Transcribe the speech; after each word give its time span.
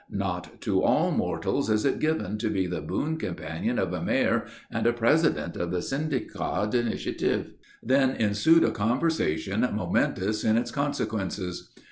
Not 0.09 0.59
to 0.63 0.81
all 0.81 1.11
mortals 1.11 1.69
is 1.69 1.85
it 1.85 1.99
given 1.99 2.39
to 2.39 2.49
be 2.49 2.65
the 2.65 2.81
boon 2.81 3.17
companion 3.17 3.77
of 3.77 3.93
a 3.93 4.01
Mayor 4.03 4.47
and 4.71 4.87
a 4.87 4.93
President 4.93 5.55
of 5.55 5.69
the 5.69 5.79
Syndicat 5.83 6.71
d'Initiative! 6.71 7.51
Then 7.83 8.15
ensued 8.15 8.63
a 8.63 8.71
conversation 8.71 9.59
momentous 9.71 10.43
in 10.43 10.57
its 10.57 10.71
consequences. 10.71 11.69